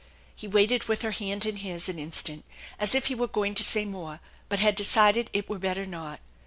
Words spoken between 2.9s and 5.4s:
if he were going to say more, but had decided